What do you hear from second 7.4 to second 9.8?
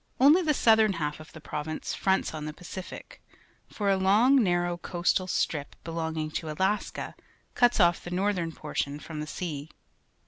cuts off the northern portion from the sea.